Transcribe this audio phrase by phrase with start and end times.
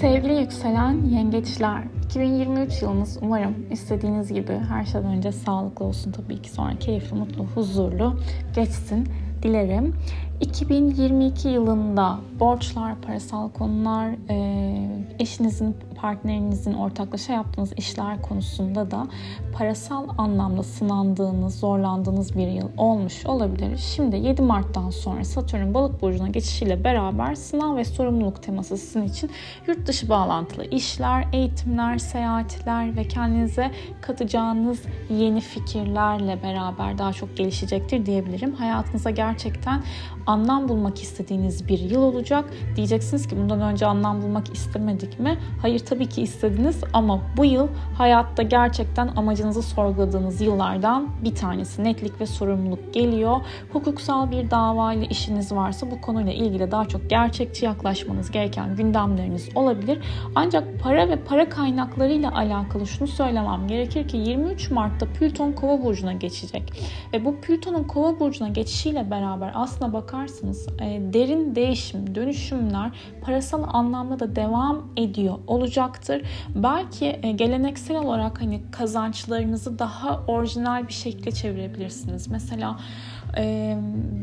[0.00, 6.50] Sevgili yükselen yengeçler, 2023 yılınız umarım istediğiniz gibi her şeyden önce sağlıklı olsun tabii ki
[6.50, 8.20] sonra keyifli, mutlu, huzurlu
[8.54, 9.08] geçsin
[9.42, 9.94] dilerim.
[10.40, 14.10] 2022 yılında borçlar, parasal konular,
[15.18, 19.06] eşinizin, partnerinizin ortaklaşa yaptığınız işler konusunda da
[19.58, 23.76] parasal anlamda sınandığınız, zorlandığınız bir yıl olmuş olabilir.
[23.76, 29.30] Şimdi 7 Mart'tan sonra Satürn balık burcuna geçişiyle beraber sınav ve sorumluluk teması sizin için
[29.66, 38.06] yurt dışı bağlantılı işler, eğitimler, seyahatler ve kendinize katacağınız yeni fikirlerle beraber daha çok gelişecektir
[38.06, 38.54] diyebilirim.
[38.54, 39.82] Hayatınıza gerçekten
[40.26, 42.44] anlam bulmak istediğiniz bir yıl olacak.
[42.76, 45.38] Diyeceksiniz ki bundan önce anlam bulmak istemedik mi?
[45.62, 47.68] Hayır tabii ki istediniz ama bu yıl
[47.98, 51.84] hayatta gerçekten amacınızı sorguladığınız yıllardan bir tanesi.
[51.84, 53.36] Netlik ve sorumluluk geliyor.
[53.72, 59.98] Hukuksal bir davayla işiniz varsa bu konuyla ilgili daha çok gerçekçi yaklaşmanız gereken gündemleriniz olabilir.
[60.34, 66.12] Ancak para ve para kaynaklarıyla alakalı şunu söylemem gerekir ki 23 Mart'ta Plüton Kova burcuna
[66.12, 66.72] geçecek.
[67.12, 74.20] Ve bu Plüton'un Kova burcuna geçişiyle beraber aslına bakarsınız e, derin değişim, dönüşümler parasal anlamda
[74.20, 76.22] da devam ediyor olacaktır.
[76.54, 82.28] Belki e, geleneksel olarak hani kazançlarınızı daha orijinal bir şekilde çevirebilirsiniz.
[82.28, 82.78] Mesela
[83.36, 83.76] e,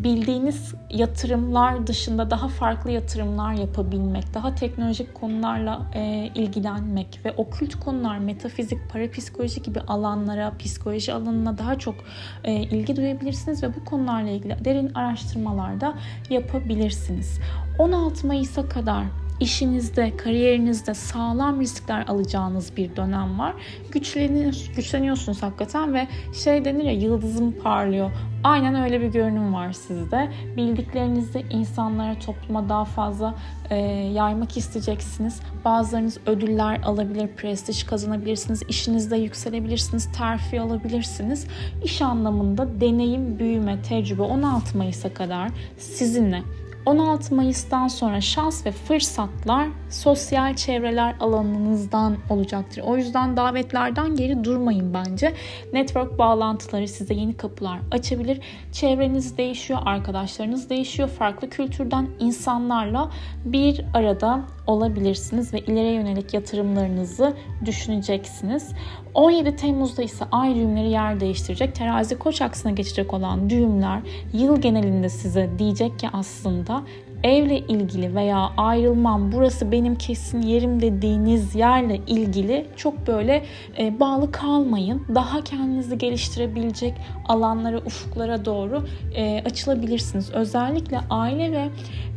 [0.03, 8.17] bildiğiniz yatırımlar dışında daha farklı yatırımlar yapabilmek, daha teknolojik konularla e, ilgilenmek ve okült konular,
[8.17, 11.95] metafizik, parapsikoloji gibi alanlara, psikoloji alanına daha çok
[12.43, 15.93] e, ilgi duyabilirsiniz ve bu konularla ilgili derin araştırmalar da
[16.29, 17.39] yapabilirsiniz.
[17.79, 19.03] 16 Mayıs'a kadar
[19.43, 23.53] işinizde, kariyerinizde sağlam riskler alacağınız bir dönem var.
[23.91, 26.07] Güçleniyor, güçleniyorsunuz hakikaten ve
[26.43, 28.11] şey denir ya yıldızım parlıyor.
[28.43, 30.31] Aynen öyle bir görünüm var sizde.
[30.57, 33.35] Bildiklerinizi insanlara, topluma daha fazla
[33.69, 33.75] e,
[34.13, 35.41] yaymak isteyeceksiniz.
[35.65, 41.47] Bazılarınız ödüller alabilir, prestij kazanabilirsiniz, işinizde yükselebilirsiniz, terfi alabilirsiniz.
[41.83, 46.43] İş anlamında deneyim, büyüme, tecrübe 16 Mayıs'a kadar sizinle
[46.85, 52.81] 16 Mayıs'tan sonra şans ve fırsatlar sosyal çevreler alanınızdan olacaktır.
[52.85, 55.33] O yüzden davetlerden geri durmayın bence.
[55.73, 58.39] Network bağlantıları size yeni kapılar açabilir.
[58.71, 61.09] Çevreniz değişiyor, arkadaşlarınız değişiyor.
[61.09, 63.09] Farklı kültürden insanlarla
[63.45, 67.33] bir arada olabilirsiniz ve ileriye yönelik yatırımlarınızı
[67.65, 68.71] düşüneceksiniz.
[69.13, 71.75] 17 Temmuz'da ise ay düğümleri yer değiştirecek.
[71.75, 74.01] Terazi koç aksına geçecek olan düğümler
[74.33, 76.83] yıl genelinde size diyecek ki aslında
[77.23, 83.43] evle ilgili veya ayrılmam burası benim kesin yerim dediğiniz yerle ilgili çok böyle
[83.79, 85.01] e, bağlı kalmayın.
[85.15, 86.93] Daha kendinizi geliştirebilecek
[87.27, 88.85] alanlara, ufuklara doğru
[89.15, 90.31] e, açılabilirsiniz.
[90.31, 91.69] Özellikle aile ve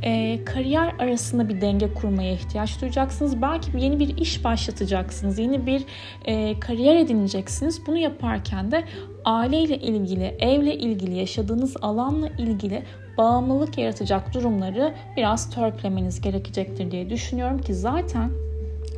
[0.03, 3.43] e, kariyer arasında bir denge kurmaya ihtiyaç duyacaksınız.
[3.43, 5.39] Belki yeni bir iş başlatacaksınız.
[5.39, 5.85] Yeni bir
[6.25, 7.87] e, kariyer edineceksiniz.
[7.87, 8.85] Bunu yaparken de
[9.25, 12.83] aileyle ilgili, evle ilgili, yaşadığınız alanla ilgili
[13.19, 18.31] bağımlılık yaratacak durumları biraz törpülemeniz gerekecektir diye düşünüyorum ki zaten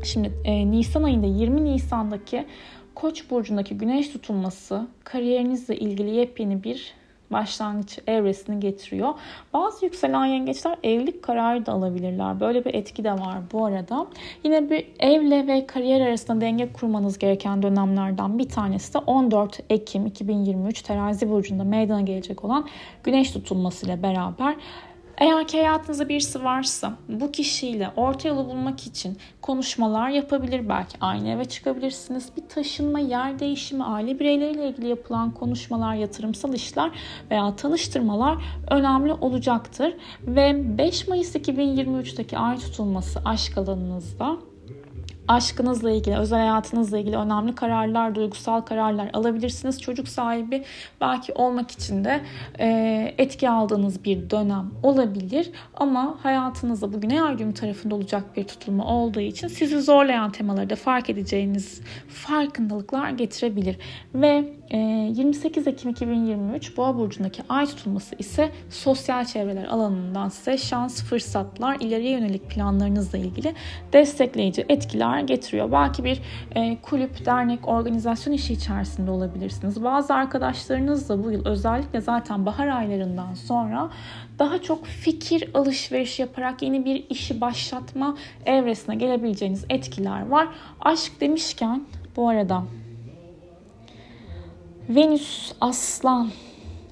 [0.04, 2.46] şimdi e, Nisan ayında 20 Nisan'daki
[2.94, 6.94] Koç burcundaki güneş tutulması kariyerinizle ilgili yepyeni bir
[7.30, 9.14] başlangıç evresini getiriyor.
[9.52, 12.40] Bazı yükselen yengeçler evlilik kararı da alabilirler.
[12.40, 14.06] Böyle bir etki de var bu arada.
[14.44, 20.06] Yine bir evle ve kariyer arasında denge kurmanız gereken dönemlerden bir tanesi de 14 Ekim
[20.06, 22.68] 2023 Terazi burcunda meydana gelecek olan
[23.04, 24.56] güneş tutulması ile beraber
[25.18, 30.68] eğer ki hayatınızda birisi varsa bu kişiyle orta yolu bulmak için konuşmalar yapabilir.
[30.68, 32.32] Belki aynı eve çıkabilirsiniz.
[32.36, 36.90] Bir taşınma, yer değişimi, aile bireyleriyle ilgili yapılan konuşmalar, yatırımsal işler
[37.30, 38.38] veya tanıştırmalar
[38.70, 39.94] önemli olacaktır.
[40.22, 44.36] Ve 5 Mayıs 2023'teki ay tutulması aşk alanınızda
[45.28, 49.80] aşkınızla ilgili, özel hayatınızla ilgili önemli kararlar, duygusal kararlar alabilirsiniz.
[49.80, 50.64] Çocuk sahibi
[51.00, 52.20] belki olmak için de
[52.58, 55.50] e, etki aldığınız bir dönem olabilir.
[55.74, 60.76] Ama hayatınızda bugün ay düğüm tarafında olacak bir tutulma olduğu için sizi zorlayan temaları da
[60.76, 63.76] fark edeceğiniz farkındalıklar getirebilir.
[64.14, 71.02] Ve 28 ee, Ekim 2023 Boğa burcundaki ay tutulması ise sosyal çevreler alanından size şans,
[71.02, 73.54] fırsatlar, ileriye yönelik planlarınızla ilgili
[73.92, 75.72] destekleyici etkiler getiriyor.
[75.72, 76.20] Belki bir
[76.54, 79.84] e, kulüp, dernek, organizasyon işi içerisinde olabilirsiniz.
[79.84, 83.90] Bazı arkadaşlarınız da bu yıl özellikle zaten bahar aylarından sonra
[84.38, 88.16] daha çok fikir alışveriş yaparak yeni bir işi başlatma
[88.46, 90.48] evresine gelebileceğiniz etkiler var.
[90.80, 91.86] Aşk demişken
[92.16, 92.62] bu arada
[94.88, 96.30] Venüs Aslan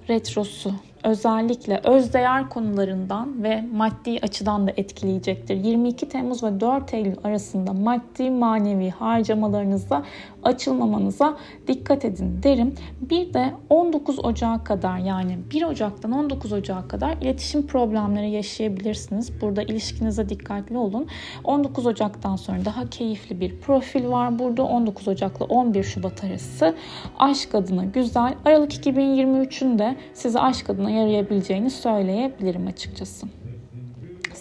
[0.08, 0.74] retrosu
[1.06, 5.56] özellikle özdeğer konularından ve maddi açıdan da etkileyecektir.
[5.56, 10.02] 22 Temmuz ve 4 Eylül arasında maddi manevi harcamalarınızda
[10.42, 11.36] açılmamanıza
[11.68, 12.74] dikkat edin derim.
[13.00, 19.40] Bir de 19 Ocağı kadar yani 1 Ocak'tan 19 Ocağı kadar iletişim problemleri yaşayabilirsiniz.
[19.40, 21.06] Burada ilişkinize dikkatli olun.
[21.44, 24.62] 19 Ocak'tan sonra daha keyifli bir profil var burada.
[24.62, 26.74] 19 Ocak'la 11 Şubat arası
[27.18, 28.34] aşk adına güzel.
[28.44, 33.26] Aralık 2023'ün de size aşk adına yarayabileceğini söyleyebilirim açıkçası.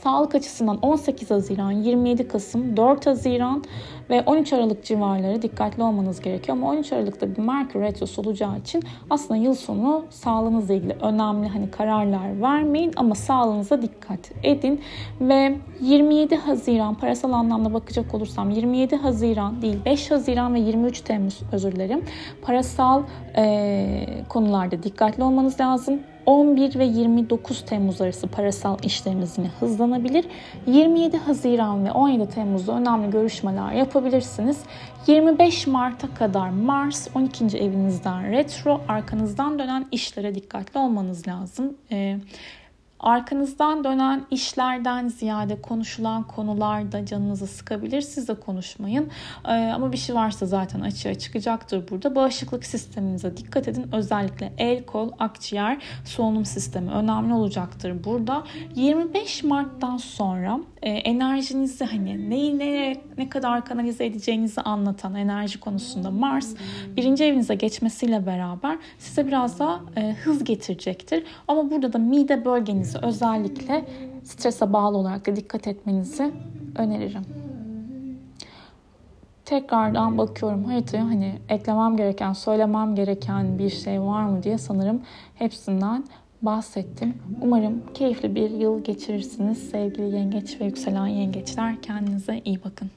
[0.06, 3.64] Sağlık açısından 18 Haziran, 27 Kasım, 4 Haziran
[4.10, 6.58] ve 13 Aralık civarları dikkatli olmanız gerekiyor.
[6.58, 11.72] Ama 13 Aralık'ta bir Merkür Retrosu olacağı için aslında yıl sonu sağlığınızla ilgili önemli hani
[11.72, 14.82] kararlar vermeyin ama sağlığınıza dikkat edin.
[15.22, 21.40] Ve 27 Haziran parasal anlamda bakacak olursam 27 Haziran değil 5 Haziran ve 23 Temmuz
[21.52, 22.06] özür dilerim.
[22.42, 23.04] Parasal
[23.38, 26.00] e, konularda dikkatli olmanız lazım.
[26.26, 28.78] 11 ve 29 Temmuz arası parasal
[29.38, 30.26] yine hızlanabilir.
[30.68, 34.60] 27 Haziran ve 17 Temmuz'da önemli görüşmeler yapabilirsiniz.
[35.08, 37.58] 25 Mart'a kadar Mars 12.
[37.58, 41.74] evinizden retro arkanızdan dönen işlere dikkatli olmanız lazım.
[41.92, 42.18] Ee,
[43.00, 48.02] Arkanızdan dönen işlerden ziyade konuşulan konularda canınızı sıkabilir.
[48.02, 49.10] Siz de konuşmayın.
[49.46, 52.16] Ee, ama bir şey varsa zaten açığa çıkacaktır burada.
[52.16, 53.90] Bağışıklık sisteminize dikkat edin.
[53.94, 58.44] Özellikle el, kol, akciğer, solunum sistemi önemli olacaktır burada.
[58.76, 66.12] 25 Mart'tan sonra e, enerjinizi hani neyi ne, ne kadar kanalize edeceğinizi anlatan enerji konusunda
[66.12, 66.56] Mars
[66.98, 71.24] birinci evinize geçmesiyle beraber size biraz daha e, hız getirecektir.
[71.48, 72.46] Ama burada da mide
[72.86, 73.86] bölgenizi özellikle
[74.24, 76.32] strese bağlı olarak da dikkat etmenizi
[76.76, 77.26] öneririm.
[79.46, 85.02] Tekrardan bakıyorum haritaya hani eklemem gereken, söylemem gereken bir şey var mı diye sanırım
[85.36, 86.04] hepsinden
[86.42, 87.14] bahsettim.
[87.42, 91.82] Umarım keyifli bir yıl geçirirsiniz sevgili yengeç ve yükselen yengeçler.
[91.82, 92.90] Kendinize iyi bakın.